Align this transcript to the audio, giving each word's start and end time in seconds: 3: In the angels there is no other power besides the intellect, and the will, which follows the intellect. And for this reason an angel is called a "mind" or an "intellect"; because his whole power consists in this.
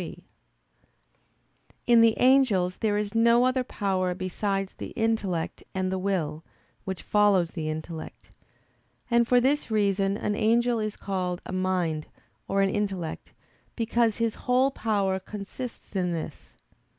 3: 0.00 0.24
In 1.86 2.00
the 2.00 2.14
angels 2.16 2.78
there 2.78 2.96
is 2.96 3.14
no 3.14 3.44
other 3.44 3.62
power 3.62 4.14
besides 4.14 4.72
the 4.78 4.92
intellect, 4.96 5.62
and 5.74 5.92
the 5.92 5.98
will, 5.98 6.42
which 6.86 7.02
follows 7.02 7.50
the 7.50 7.68
intellect. 7.68 8.30
And 9.10 9.28
for 9.28 9.40
this 9.42 9.70
reason 9.70 10.16
an 10.16 10.34
angel 10.34 10.78
is 10.78 10.96
called 10.96 11.42
a 11.44 11.52
"mind" 11.52 12.06
or 12.48 12.62
an 12.62 12.70
"intellect"; 12.70 13.34
because 13.76 14.16
his 14.16 14.36
whole 14.48 14.70
power 14.70 15.20
consists 15.20 15.94
in 15.94 16.12
this. 16.12 16.56